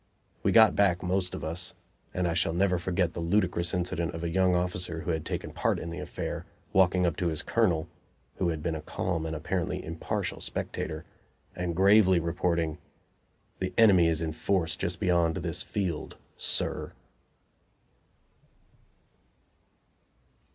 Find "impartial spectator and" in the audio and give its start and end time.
9.85-11.75